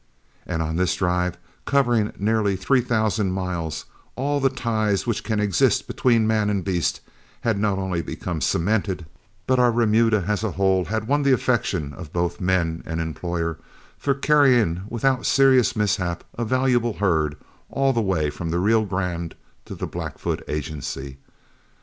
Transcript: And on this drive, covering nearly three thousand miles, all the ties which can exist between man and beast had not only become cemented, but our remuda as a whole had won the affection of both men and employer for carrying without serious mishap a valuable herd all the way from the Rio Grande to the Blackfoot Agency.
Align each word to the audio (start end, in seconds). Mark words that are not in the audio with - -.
And 0.47 0.63
on 0.63 0.77
this 0.77 0.95
drive, 0.95 1.37
covering 1.65 2.11
nearly 2.17 2.55
three 2.55 2.81
thousand 2.81 3.33
miles, 3.33 3.85
all 4.15 4.39
the 4.39 4.49
ties 4.49 5.05
which 5.05 5.23
can 5.23 5.39
exist 5.39 5.85
between 5.85 6.25
man 6.25 6.49
and 6.49 6.65
beast 6.65 7.01
had 7.41 7.59
not 7.59 7.77
only 7.77 8.01
become 8.01 8.41
cemented, 8.41 9.05
but 9.45 9.59
our 9.59 9.71
remuda 9.71 10.25
as 10.27 10.43
a 10.43 10.53
whole 10.53 10.85
had 10.85 11.07
won 11.07 11.21
the 11.21 11.33
affection 11.33 11.93
of 11.93 12.11
both 12.11 12.41
men 12.41 12.81
and 12.87 12.99
employer 12.99 13.59
for 13.95 14.15
carrying 14.15 14.81
without 14.89 15.27
serious 15.27 15.75
mishap 15.75 16.23
a 16.33 16.43
valuable 16.45 16.93
herd 16.93 17.35
all 17.69 17.93
the 17.93 18.01
way 18.01 18.31
from 18.31 18.49
the 18.49 18.57
Rio 18.57 18.83
Grande 18.85 19.35
to 19.65 19.75
the 19.75 19.85
Blackfoot 19.85 20.41
Agency. 20.47 21.17